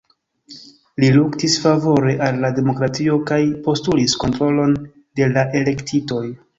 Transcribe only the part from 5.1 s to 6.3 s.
de la elektitoj.